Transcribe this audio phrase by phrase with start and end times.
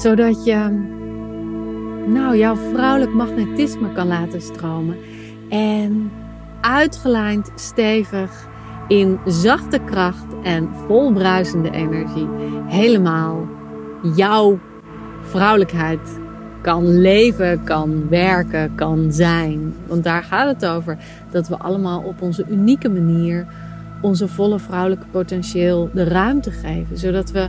[0.00, 0.88] Zodat je
[2.06, 4.96] nou, jouw vrouwelijk magnetisme kan laten stromen.
[5.48, 6.10] En
[6.60, 8.48] uitgelijnd, stevig,
[8.88, 12.28] in zachte kracht en vol bruisende energie
[12.66, 13.48] helemaal
[14.14, 14.58] jouw
[15.22, 16.18] vrouwelijkheid
[16.62, 19.74] kan leven, kan werken, kan zijn.
[19.86, 20.98] Want daar gaat het over.
[21.30, 23.46] Dat we allemaal op onze unieke manier
[24.00, 26.98] onze volle vrouwelijke potentieel de ruimte geven.
[26.98, 27.48] Zodat we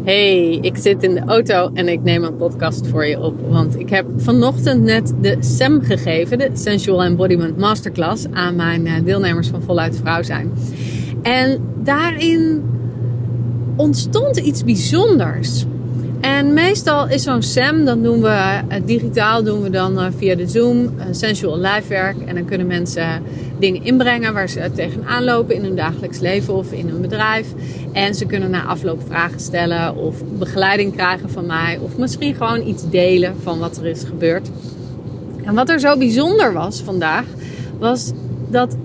[0.00, 3.34] Hey, ik zit in de auto en ik neem een podcast voor je op.
[3.48, 9.04] Want ik heb vanochtend net de SEM gegeven, de Sensual Embodiment Masterclass, aan mijn eh,
[9.04, 10.52] deelnemers van Voluit Vrouw zijn.
[11.22, 12.62] En daarin
[13.76, 15.64] ontstond iets bijzonders.
[16.22, 20.34] En meestal is zo'n SEM, dan doen we uh, digitaal, doen we dan uh, via
[20.34, 22.16] de Zoom, uh, sensual lijfwerk.
[22.26, 23.22] En dan kunnen mensen
[23.58, 27.46] dingen inbrengen waar ze tegenaan lopen in hun dagelijks leven of in hun bedrijf.
[27.92, 31.78] En ze kunnen na afloop vragen stellen of begeleiding krijgen van mij.
[31.80, 34.48] Of misschien gewoon iets delen van wat er is gebeurd.
[35.44, 37.24] En wat er zo bijzonder was vandaag,
[37.78, 38.12] was
[38.48, 38.76] dat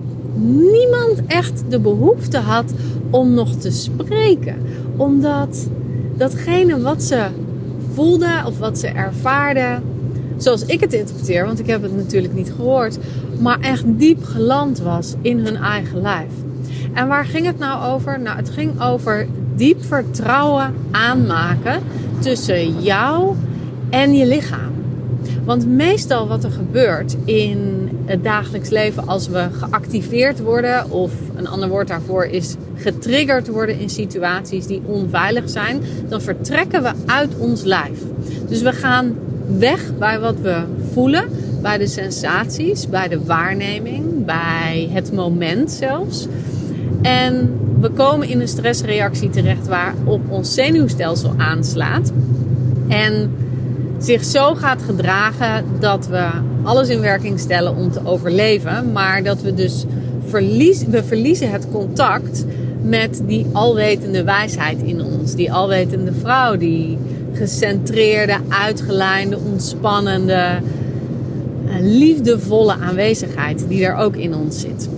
[0.44, 2.72] niemand echt de behoefte had
[3.10, 4.56] om nog te spreken.
[4.96, 5.68] Omdat
[6.18, 7.26] datgene wat ze
[7.94, 9.82] voelden of wat ze ervaarden,
[10.36, 12.98] zoals ik het interpreteer, want ik heb het natuurlijk niet gehoord,
[13.38, 16.30] maar echt diep geland was in hun eigen lijf.
[16.92, 18.20] En waar ging het nou over?
[18.20, 19.26] Nou, het ging over
[19.56, 21.82] diep vertrouwen aanmaken
[22.18, 23.34] tussen jou
[23.90, 24.77] en je lichaam.
[25.44, 31.48] Want meestal wat er gebeurt in het dagelijks leven als we geactiveerd worden, of een
[31.48, 37.36] ander woord daarvoor is getriggerd worden in situaties die onveilig zijn, dan vertrekken we uit
[37.38, 38.02] ons lijf.
[38.48, 39.16] Dus we gaan
[39.58, 40.62] weg bij wat we
[40.92, 41.24] voelen,
[41.62, 46.26] bij de sensaties, bij de waarneming, bij het moment zelfs.
[47.02, 52.12] En we komen in een stressreactie terecht waarop ons zenuwstelsel aanslaat.
[52.88, 53.30] En
[53.98, 56.26] zich zo gaat gedragen dat we
[56.62, 58.92] alles in werking stellen om te overleven.
[58.92, 59.84] Maar dat we dus
[60.26, 62.44] verliezen, we verliezen het contact
[62.82, 65.34] met die alwetende wijsheid in ons.
[65.34, 66.98] Die alwetende vrouw, die
[67.32, 70.60] gecentreerde, uitgelijnde, ontspannende, eh,
[71.80, 74.88] liefdevolle aanwezigheid die er ook in ons zit.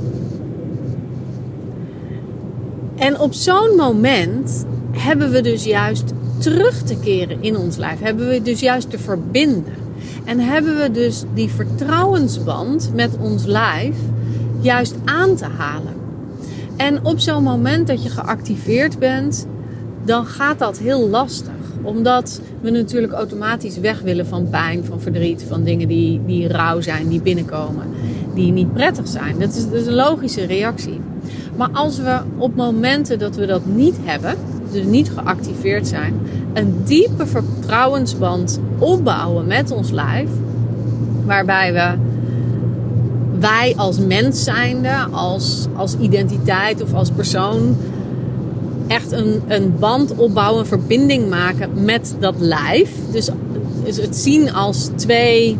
[2.96, 8.00] En op zo'n moment hebben we dus juist terug te keren in ons lijf.
[8.00, 9.74] Hebben we dus juist te verbinden.
[10.24, 13.96] En hebben we dus die vertrouwensband met ons lijf
[14.60, 15.94] juist aan te halen.
[16.76, 19.46] En op zo'n moment dat je geactiveerd bent,
[20.04, 21.52] dan gaat dat heel lastig.
[21.82, 26.80] Omdat we natuurlijk automatisch weg willen van pijn, van verdriet, van dingen die, die rauw
[26.80, 27.86] zijn, die binnenkomen,
[28.34, 29.38] die niet prettig zijn.
[29.38, 31.00] Dat is, dat is een logische reactie.
[31.56, 34.34] Maar als we op momenten dat we dat niet hebben,
[34.72, 36.14] dus niet geactiveerd zijn,
[36.52, 40.28] een diepe vertrouwensband opbouwen met ons lijf,
[41.24, 42.08] waarbij we
[43.40, 47.76] wij als mens zijnde, als, als identiteit of als persoon
[48.86, 52.90] echt een, een band opbouwen, een verbinding maken met dat lijf.
[53.12, 53.28] Dus,
[53.84, 55.58] het zien als twee,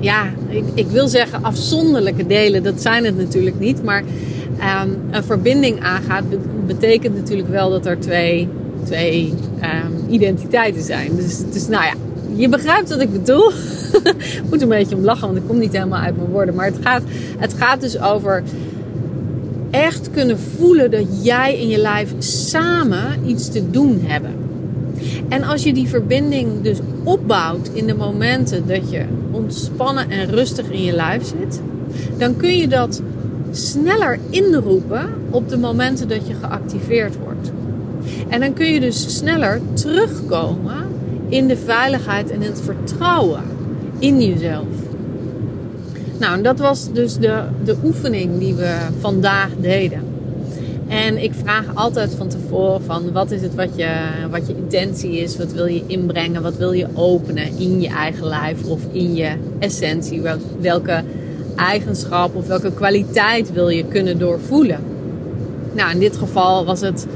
[0.00, 4.02] ja, ik, ik wil zeggen afzonderlijke delen, dat zijn het natuurlijk niet, maar
[4.82, 6.24] um, een verbinding aangaat,
[6.66, 8.48] betekent natuurlijk wel dat er twee,
[8.84, 11.16] twee um, identiteiten zijn.
[11.16, 11.94] Dus, dus nou ja,
[12.36, 13.50] je begrijpt wat ik bedoel.
[14.18, 16.54] ik moet een beetje om lachen, want ik kom niet helemaal uit mijn woorden.
[16.54, 17.02] Maar het gaat,
[17.38, 18.42] het gaat dus over
[19.70, 24.30] echt kunnen voelen dat jij en je lijf samen iets te doen hebben.
[25.28, 30.70] En als je die verbinding dus opbouwt in de momenten dat je ontspannen en rustig
[30.70, 31.60] in je lijf zit,
[32.18, 33.02] dan kun je dat
[33.56, 37.52] sneller inroepen op de momenten dat je geactiveerd wordt.
[38.28, 40.86] En dan kun je dus sneller terugkomen
[41.28, 43.42] in de veiligheid en het vertrouwen
[43.98, 44.66] in jezelf.
[46.18, 50.00] Nou, dat was dus de, de oefening die we vandaag deden.
[50.88, 53.90] En ik vraag altijd van tevoren van wat is het wat je,
[54.30, 58.26] wat je intentie is, wat wil je inbrengen, wat wil je openen in je eigen
[58.26, 60.22] lijf of in je essentie,
[60.60, 61.02] welke
[61.56, 64.80] eigenschap of welke kwaliteit wil je kunnen doorvoelen.
[65.72, 67.06] Nou, in dit geval was het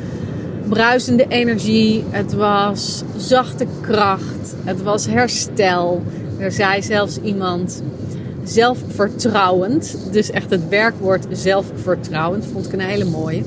[0.68, 6.02] bruisende energie, het was zachte kracht, het was herstel.
[6.38, 7.82] Er zei zelfs iemand
[8.44, 9.98] zelfvertrouwend.
[10.10, 13.42] Dus echt het werkwoord zelfvertrouwend vond ik een hele mooie.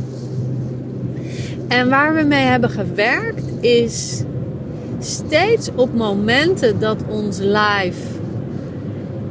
[1.67, 4.23] En waar we mee hebben gewerkt is
[4.99, 7.95] steeds op momenten dat ons lijf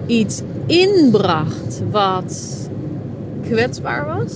[0.06, 2.58] iets inbracht wat
[3.49, 4.32] kwetsbaar was.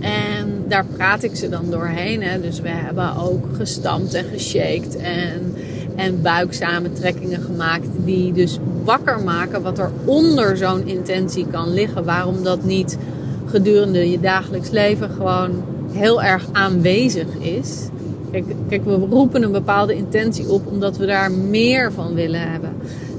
[0.00, 2.22] En daar praat ik ze dan doorheen.
[2.22, 2.40] Hè.
[2.40, 5.54] Dus we hebben ook gestampt en geshaked en,
[5.96, 7.86] en buiksamentrekkingen gemaakt.
[8.04, 12.04] Die dus wakker maken wat er onder zo'n intentie kan liggen.
[12.04, 12.98] Waarom dat niet
[13.46, 15.62] gedurende je dagelijks leven gewoon
[15.92, 17.88] heel erg aanwezig is.
[18.30, 22.72] Kijk, kijk, we roepen een bepaalde intentie op omdat we daar meer van willen hebben.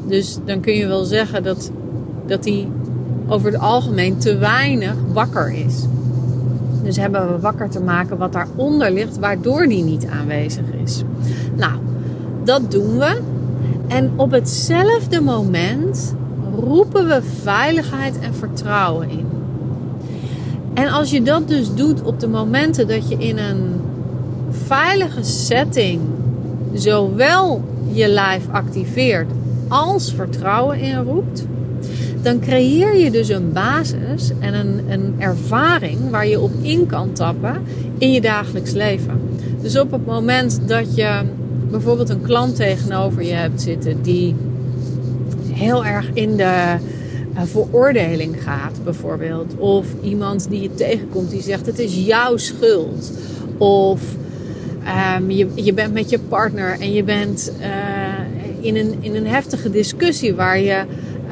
[0.07, 1.71] Dus dan kun je wel zeggen dat,
[2.27, 2.67] dat die
[3.27, 5.85] over het algemeen te weinig wakker is.
[6.83, 11.03] Dus hebben we wakker te maken wat daaronder ligt, waardoor die niet aanwezig is.
[11.55, 11.73] Nou,
[12.43, 13.21] dat doen we.
[13.87, 16.15] En op hetzelfde moment
[16.59, 19.25] roepen we veiligheid en vertrouwen in.
[20.73, 23.81] En als je dat dus doet op de momenten dat je in een
[24.49, 26.01] veilige setting
[26.73, 29.31] zowel je lijf activeert
[29.67, 31.45] als vertrouwen inroept,
[32.27, 37.13] dan creëer je dus een basis en een, een ervaring waar je op in kan
[37.13, 37.61] tappen
[37.97, 39.21] in je dagelijks leven.
[39.61, 41.21] Dus op het moment dat je
[41.69, 44.35] bijvoorbeeld een klant tegenover je hebt zitten die
[45.51, 46.75] heel erg in de
[47.33, 49.55] uh, veroordeling gaat, bijvoorbeeld.
[49.57, 53.11] Of iemand die je tegenkomt die zegt: Het is jouw schuld.
[53.57, 54.01] Of
[55.17, 57.65] um, je, je bent met je partner en je bent uh,
[58.65, 60.85] in, een, in een heftige discussie waar je.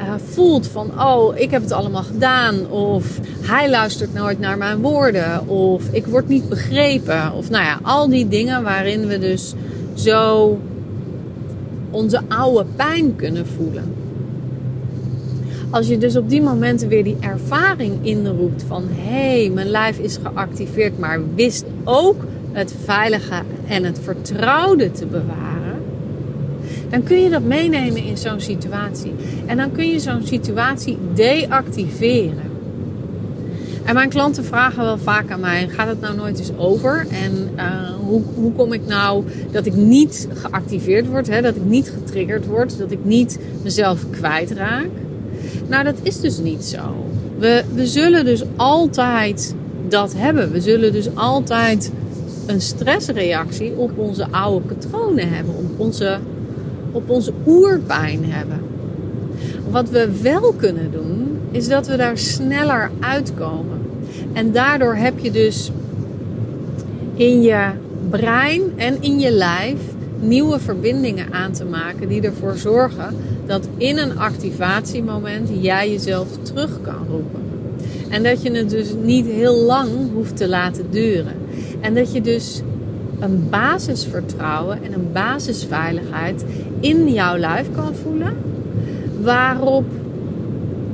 [0.06, 2.70] Uh, voelt van, oh, ik heb het allemaal gedaan.
[2.70, 5.48] Of hij luistert nooit naar mijn woorden.
[5.48, 7.32] Of ik word niet begrepen.
[7.32, 9.54] Of nou ja, al die dingen waarin we dus
[9.94, 10.58] zo
[11.90, 13.94] onze oude pijn kunnen voelen.
[15.70, 19.98] Als je dus op die momenten weer die ervaring inroept van hé, hey, mijn lijf
[19.98, 25.55] is geactiveerd, maar wist ook het veilige en het vertrouwde te bewaren,
[26.90, 29.12] dan kun je dat meenemen in zo'n situatie.
[29.46, 32.54] En dan kun je zo'n situatie deactiveren.
[33.84, 37.06] En mijn klanten vragen wel vaak aan mij: gaat het nou nooit eens over?
[37.10, 41.42] En uh, hoe, hoe kom ik nou dat ik niet geactiveerd word, hè?
[41.42, 44.88] dat ik niet getriggerd word, dat ik niet mezelf kwijtraak?
[45.68, 47.06] Nou, dat is dus niet zo.
[47.38, 49.54] We, we zullen dus altijd
[49.88, 50.52] dat hebben.
[50.52, 51.92] We zullen dus altijd
[52.46, 56.18] een stressreactie op onze oude patronen hebben, op onze,
[56.96, 58.60] op onze oerpijn hebben.
[59.70, 63.80] Wat we wel kunnen doen, is dat we daar sneller uitkomen.
[64.32, 65.70] En daardoor heb je dus
[67.14, 67.70] in je
[68.10, 69.78] brein en in je lijf
[70.20, 73.14] nieuwe verbindingen aan te maken die ervoor zorgen
[73.46, 77.40] dat in een activatiemoment jij jezelf terug kan roepen.
[78.08, 81.34] En dat je het dus niet heel lang hoeft te laten duren.
[81.80, 82.62] En dat je dus
[83.20, 86.44] een basisvertrouwen en een basisveiligheid
[86.80, 88.36] in jouw lijf kan voelen.
[89.22, 89.84] Waarop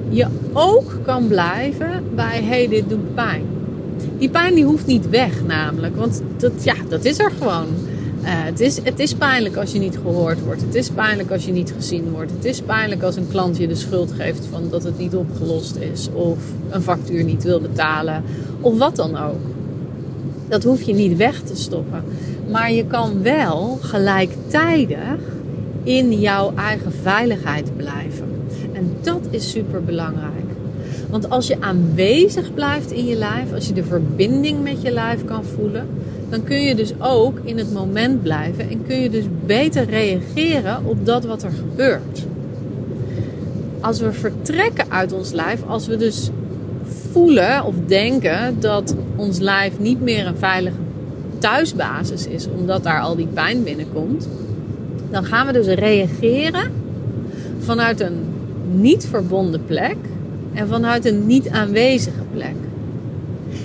[0.08, 3.44] je ook kan blijven bij hé, hey, dit doet pijn.
[4.18, 5.96] Die pijn die hoeft niet weg namelijk.
[5.96, 7.66] Want dat, ja, dat is er gewoon.
[8.22, 10.60] Uh, het, is, het is pijnlijk als je niet gehoord wordt.
[10.60, 12.30] Het is pijnlijk als je niet gezien wordt.
[12.30, 15.76] Het is pijnlijk als een klant je de schuld geeft van dat het niet opgelost
[15.76, 16.08] is.
[16.12, 16.38] Of
[16.70, 18.22] een factuur niet wil betalen.
[18.60, 19.51] Of wat dan ook.
[20.52, 22.04] Dat hoef je niet weg te stoppen.
[22.50, 25.18] Maar je kan wel gelijktijdig
[25.82, 28.28] in jouw eigen veiligheid blijven.
[28.72, 30.50] En dat is super belangrijk.
[31.10, 35.24] Want als je aanwezig blijft in je lijf, als je de verbinding met je lijf
[35.24, 35.86] kan voelen,
[36.28, 40.84] dan kun je dus ook in het moment blijven en kun je dus beter reageren
[40.84, 42.26] op dat wat er gebeurt.
[43.80, 46.30] Als we vertrekken uit ons lijf, als we dus
[47.12, 50.76] voelen of denken dat ons lijf niet meer een veilige
[51.38, 54.28] thuisbasis is, omdat daar al die pijn binnenkomt,
[55.10, 56.70] dan gaan we dus reageren
[57.58, 58.18] vanuit een
[58.72, 59.96] niet verbonden plek
[60.52, 62.54] en vanuit een niet aanwezige plek.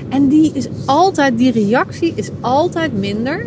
[0.09, 3.45] En die is altijd, die reactie is altijd minder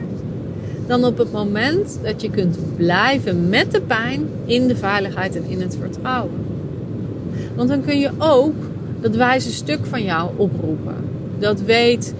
[0.86, 5.44] dan op het moment dat je kunt blijven met de pijn in de veiligheid en
[5.48, 6.32] in het vertrouwen.
[7.54, 8.54] Want dan kun je ook
[9.00, 10.94] dat wijze stuk van jou oproepen.
[11.38, 12.14] Dat weet,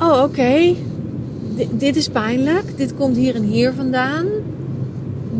[0.00, 0.74] oh oké,
[1.70, 4.26] dit is pijnlijk, dit komt hier en hier vandaan.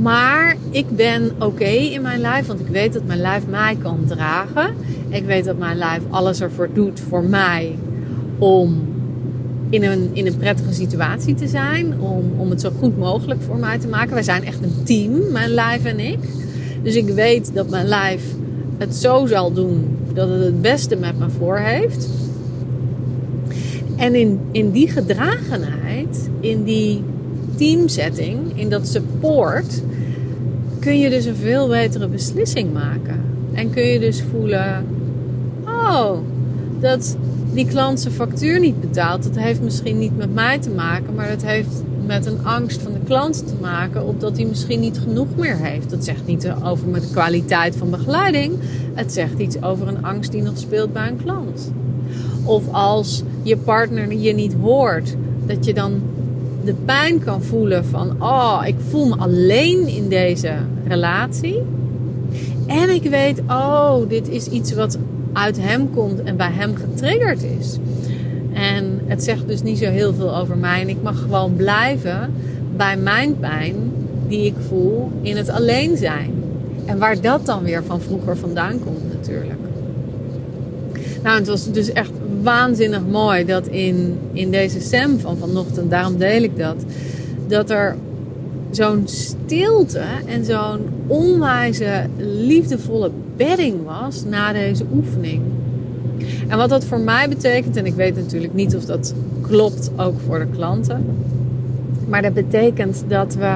[0.00, 3.98] Maar ik ben oké in mijn lijf, want ik weet dat mijn lijf mij kan
[4.06, 4.74] dragen.
[5.08, 7.78] Ik weet dat mijn lijf alles ervoor doet voor mij
[8.38, 8.88] om
[9.70, 12.00] in een, in een prettige situatie te zijn.
[12.00, 14.14] Om, om het zo goed mogelijk voor mij te maken.
[14.14, 16.18] Wij zijn echt een team, mijn lijf en ik.
[16.82, 18.22] Dus ik weet dat mijn lijf
[18.78, 22.08] het zo zal doen dat het het beste met me voor heeft.
[23.96, 27.02] En in, in die gedragenheid, in die
[27.56, 29.82] teamsetting, in dat support,
[30.78, 33.20] kun je dus een veel betere beslissing maken.
[33.52, 34.84] En kun je dus voelen:
[35.64, 36.10] oh,
[36.80, 37.16] dat
[37.52, 41.28] die klant zijn factuur niet betaalt, dat heeft misschien niet met mij te maken, maar
[41.28, 45.26] dat heeft met een angst van de klant te maken, opdat hij misschien niet genoeg
[45.36, 45.90] meer heeft.
[45.90, 48.54] Dat zegt niet over de kwaliteit van begeleiding,
[48.94, 51.72] het zegt iets over een angst die nog speelt bij een klant.
[52.44, 55.14] Of als je partner je niet hoort,
[55.46, 56.00] dat je dan
[56.64, 60.54] de pijn kan voelen van, oh, ik voel me alleen in deze
[60.86, 61.62] relatie.
[62.66, 64.98] En ik weet, oh, dit is iets wat
[65.32, 67.78] uit hem komt en bij hem getriggerd is.
[68.52, 70.80] En het zegt dus niet zo heel veel over mij.
[70.80, 72.32] En ik mag gewoon blijven
[72.76, 73.74] bij mijn pijn
[74.28, 76.30] die ik voel in het alleen zijn.
[76.84, 79.58] En waar dat dan weer van vroeger vandaan komt natuurlijk.
[81.22, 82.10] Nou, het was dus echt
[82.42, 86.76] waanzinnig mooi dat in, in deze Sam van vanochtend, daarom deel ik dat,
[87.46, 87.96] dat er
[88.70, 95.42] zo'n stilte en zo'n onwijze liefdevolle bedding was na deze oefening.
[96.48, 100.20] En wat dat voor mij betekent, en ik weet natuurlijk niet of dat klopt ook
[100.26, 101.06] voor de klanten,
[102.06, 103.54] maar dat betekent dat we.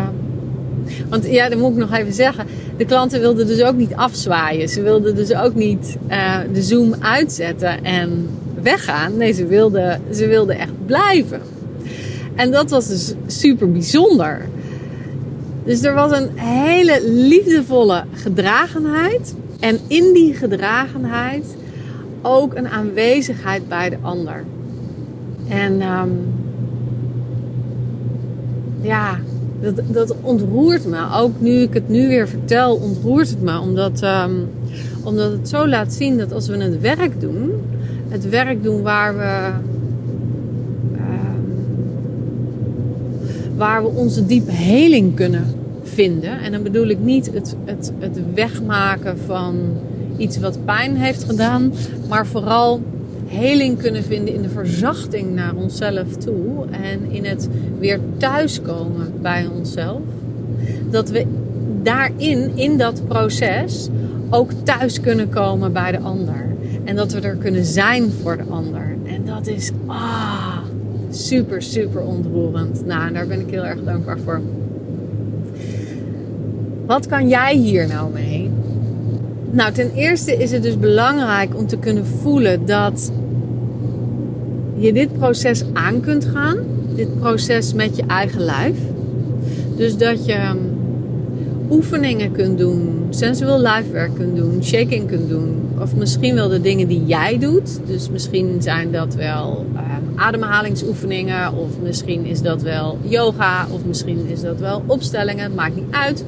[1.09, 2.47] Want ja, dat moet ik nog even zeggen.
[2.77, 4.69] De klanten wilden dus ook niet afzwaaien.
[4.69, 8.29] Ze wilden dus ook niet uh, de Zoom uitzetten en
[8.63, 9.17] weggaan.
[9.17, 11.41] Nee, ze wilden, ze wilden echt blijven.
[12.35, 14.41] En dat was dus super bijzonder.
[15.65, 19.35] Dus er was een hele liefdevolle gedragenheid.
[19.61, 21.45] En in die gedragenheid
[22.23, 24.45] ook een aanwezigheid bij de ander.
[25.49, 26.19] En um,
[28.81, 29.19] ja,
[29.61, 31.07] dat, dat ontroert me.
[31.15, 33.61] Ook nu ik het nu weer vertel, ontroert het me.
[33.61, 34.49] Omdat, um,
[35.05, 37.51] omdat het zo laat zien dat als we het werk doen,
[38.09, 39.51] het werk doen waar we.
[40.95, 41.57] Um,
[43.57, 45.45] waar we onze diepe heling kunnen
[45.83, 46.41] vinden.
[46.41, 49.57] En dan bedoel ik niet het, het, het wegmaken van
[50.17, 51.73] iets wat pijn heeft gedaan,
[52.09, 52.81] maar vooral
[53.27, 59.47] heling kunnen vinden in de verzachting naar onszelf toe en in het weer thuiskomen bij
[59.57, 60.01] onszelf.
[60.91, 61.27] Dat we
[61.83, 63.89] daarin, in dat proces,
[64.31, 66.47] ook thuis kunnen komen bij de ander.
[66.85, 68.97] En dat we er kunnen zijn voor de ander.
[69.07, 70.59] En dat is ah,
[71.11, 72.87] super, super ontroerend.
[72.87, 74.41] Nou, daar ben ik heel erg dankbaar voor.
[76.87, 78.51] Wat kan jij hier nou mee?
[79.53, 83.13] Nou, ten eerste is het dus belangrijk om te kunnen voelen dat
[84.77, 86.57] je dit proces aan kunt gaan.
[86.95, 88.77] Dit proces met je eigen lijf.
[89.77, 90.59] Dus dat je um,
[91.71, 95.61] oefeningen kunt doen, sensueel lijfwerk kunt doen, shaking kunt doen.
[95.79, 97.81] Of misschien wel de dingen die jij doet.
[97.87, 101.55] Dus misschien zijn dat wel um, ademhalingsoefeningen.
[101.55, 103.67] Of misschien is dat wel yoga.
[103.71, 105.55] Of misschien is dat wel opstellingen.
[105.55, 106.25] Maakt niet uit.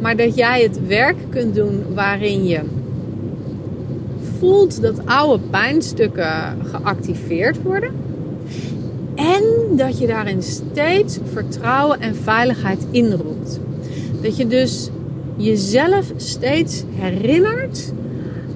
[0.00, 2.60] Maar dat jij het werk kunt doen waarin je
[4.38, 7.90] voelt dat oude pijnstukken geactiveerd worden.
[9.14, 9.42] En
[9.76, 13.60] dat je daarin steeds vertrouwen en veiligheid inroept.
[14.22, 14.90] Dat je dus
[15.36, 17.92] jezelf steeds herinnert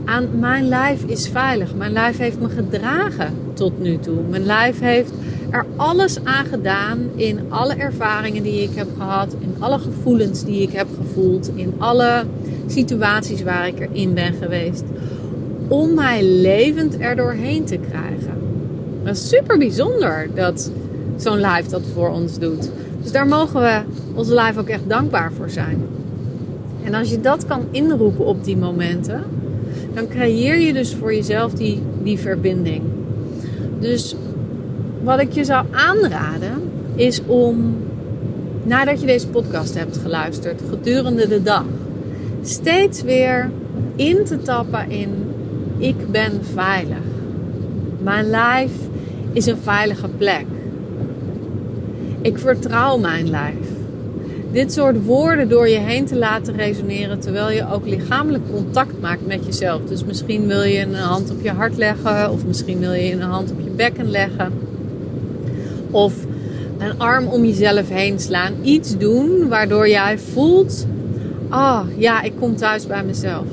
[0.05, 1.75] aan mijn lijf is veilig.
[1.75, 4.19] Mijn lijf heeft me gedragen tot nu toe.
[4.31, 5.13] Mijn lijf heeft
[5.55, 10.63] er alles aan gedaan in alle ervaringen die ik heb gehad, in alle gevoelens die
[10.63, 12.25] ik heb gevoeld, in alle
[12.67, 14.83] situaties waar ik erin ben geweest,
[15.69, 18.39] om mij levend er doorheen te krijgen.
[19.05, 20.71] Dat is super bijzonder dat
[21.17, 22.71] zo'n live dat voor ons doet.
[23.03, 23.81] Dus daar mogen we
[24.15, 25.79] onze live ook echt dankbaar voor zijn.
[26.85, 29.23] En als je dat kan inroepen op die momenten,
[29.95, 32.83] dan creëer je dus voor jezelf die, die verbinding.
[33.81, 34.17] Dus
[35.05, 37.77] wat ik je zou aanraden is om
[38.63, 41.65] nadat je deze podcast hebt geluisterd gedurende de dag
[42.43, 43.51] steeds weer
[43.97, 45.11] in te tappen in
[45.79, 47.03] ik ben veilig.
[48.03, 48.73] Mijn lijf
[49.33, 50.45] is een veilige plek.
[52.21, 53.57] Ik vertrouw mijn lijf.
[54.53, 59.27] Dit soort woorden door je heen te laten resoneren terwijl je ook lichamelijk contact maakt
[59.27, 59.83] met jezelf.
[59.83, 63.21] Dus misschien wil je een hand op je hart leggen of misschien wil je een
[63.21, 64.53] hand op je bekken leggen.
[65.95, 66.15] Of
[66.79, 68.53] een arm om jezelf heen slaan.
[68.63, 70.87] Iets doen waardoor jij voelt:
[71.49, 73.47] ah oh, ja, ik kom thuis bij mezelf.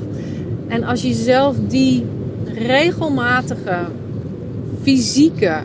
[0.68, 2.04] En als je zelf die
[2.54, 3.78] regelmatige
[4.82, 5.56] fysieke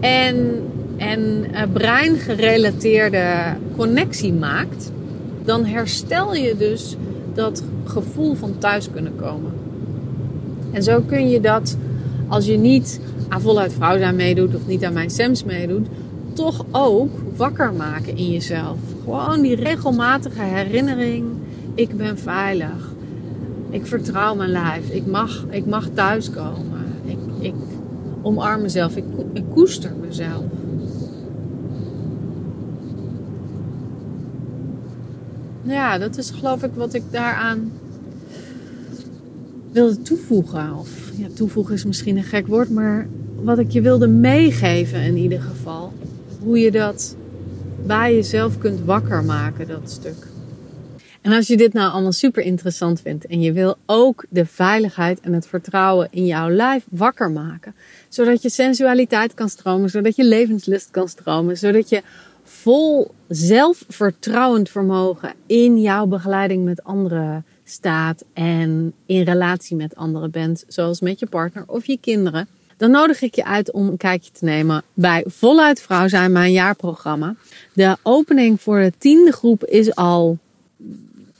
[0.00, 0.62] en,
[0.96, 3.26] en uh, breingerelateerde
[3.76, 4.90] connectie maakt,
[5.44, 6.96] dan herstel je dus
[7.34, 9.52] dat gevoel van thuis kunnen komen.
[10.72, 11.76] En zo kun je dat,
[12.28, 15.86] als je niet aan voluit vrouw zijn meedoet of niet aan mijn SEMS meedoet,
[16.32, 18.78] toch ook wakker maken in jezelf.
[19.04, 21.26] Gewoon die regelmatige herinnering:
[21.74, 22.94] ik ben veilig.
[23.70, 24.90] Ik vertrouw mijn lijf.
[24.90, 26.84] Ik mag, ik mag thuiskomen.
[27.04, 27.54] Ik, ik
[28.22, 28.96] omarm mezelf.
[28.96, 30.44] Ik, ik koester mezelf.
[35.62, 37.72] Ja, dat is geloof ik wat ik daaraan
[39.76, 40.74] wilde toevoegen.
[40.74, 43.06] Of ja, toevoegen is misschien een gek woord, maar
[43.42, 45.92] wat ik je wilde meegeven in ieder geval.
[46.42, 47.16] Hoe je dat
[47.86, 50.26] bij jezelf kunt wakker maken, dat stuk.
[51.20, 55.20] En als je dit nou allemaal super interessant vindt en je wil ook de veiligheid
[55.20, 57.74] en het vertrouwen in jouw lijf wakker maken,
[58.08, 62.02] zodat je sensualiteit kan stromen, zodat je levenslust kan stromen, zodat je
[62.44, 70.64] vol zelfvertrouwend vermogen in jouw begeleiding met anderen staat en in relatie met anderen bent,
[70.68, 74.30] zoals met je partner of je kinderen, dan nodig ik je uit om een kijkje
[74.32, 77.34] te nemen bij Voluit Vrouw zijn, mijn jaarprogramma.
[77.72, 80.38] De opening voor de tiende groep is al,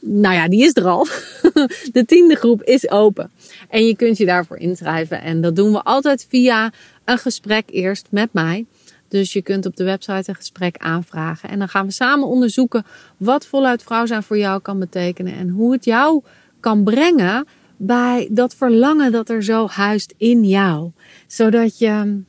[0.00, 1.06] nou ja, die is er al.
[1.92, 3.30] De tiende groep is open.
[3.68, 5.22] En je kunt je daarvoor inschrijven.
[5.22, 6.72] En dat doen we altijd via
[7.04, 8.64] een gesprek eerst met mij.
[9.08, 11.48] Dus je kunt op de website een gesprek aanvragen.
[11.48, 12.84] En dan gaan we samen onderzoeken
[13.16, 15.34] wat voluit vrouw zijn voor jou kan betekenen.
[15.34, 16.22] En hoe het jou
[16.60, 17.46] kan brengen
[17.76, 20.90] bij dat verlangen dat er zo huist in jou.
[21.26, 22.22] Zodat je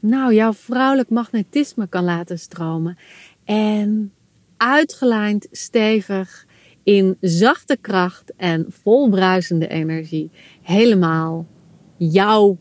[0.00, 2.98] nou, jouw vrouwelijk magnetisme kan laten stromen.
[3.44, 4.12] En
[4.56, 6.46] uitgelijnd, stevig,
[6.82, 10.30] in zachte kracht en vol bruisende energie
[10.62, 11.46] helemaal
[11.96, 12.58] jouw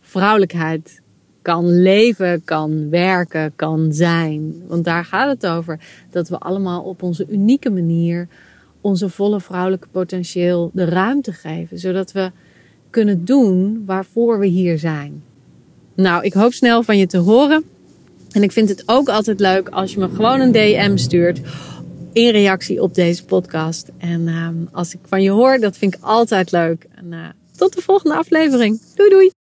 [0.00, 1.01] vrouwelijkheid
[1.42, 4.62] kan leven, kan werken, kan zijn.
[4.66, 5.80] Want daar gaat het over.
[6.10, 8.28] Dat we allemaal op onze unieke manier
[8.80, 11.78] onze volle vrouwelijke potentieel de ruimte geven.
[11.78, 12.30] Zodat we
[12.90, 15.22] kunnen doen waarvoor we hier zijn.
[15.94, 17.64] Nou, ik hoop snel van je te horen.
[18.30, 21.40] En ik vind het ook altijd leuk als je me gewoon een DM stuurt
[22.12, 23.90] in reactie op deze podcast.
[23.98, 26.86] En uh, als ik van je hoor, dat vind ik altijd leuk.
[26.94, 27.26] En uh,
[27.56, 28.80] tot de volgende aflevering.
[28.94, 29.41] Doei doei!